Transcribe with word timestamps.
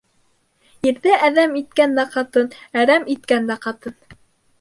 Ирҙе 0.91 1.11
әҙәм 1.27 1.53
иткән 1.59 1.93
дә 1.99 2.05
ҡатын, 2.15 2.47
әрәм 2.85 3.05
иткән 3.17 3.47
дә 3.51 3.59
ҡатын. 3.67 3.95